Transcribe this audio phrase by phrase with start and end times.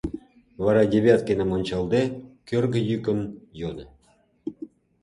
[0.63, 2.03] Вара Девяткиным ончалде,
[2.47, 3.19] кӧргӧ йӱкын
[3.61, 3.85] йодо: